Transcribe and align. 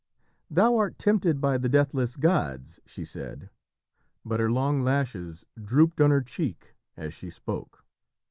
"Thou 0.49 0.77
art 0.77 0.97
tempted 0.97 1.39
by 1.39 1.59
the 1.59 1.69
deathless 1.69 2.15
gods," 2.15 2.79
she 2.87 3.05
said, 3.05 3.51
but 4.25 4.39
her 4.39 4.51
long 4.51 4.81
lashes 4.81 5.45
drooped 5.63 6.01
on 6.01 6.09
her 6.09 6.23
cheek 6.23 6.73
as 6.97 7.13
she 7.13 7.29
spoke. 7.29 7.85